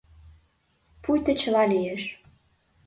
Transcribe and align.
Пуйто 1.03 1.31
чыла 1.41 1.63
лиеш 1.71 2.03